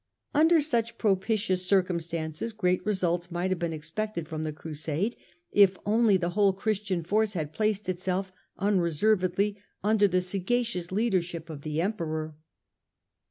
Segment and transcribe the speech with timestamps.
[0.33, 5.15] Under such propitious circumstances great results might have been expected from the Crusade
[5.51, 11.61] if only the whole Christian force had placed itself unreservedly under the sagacious leadership of
[11.61, 12.35] the Emperor.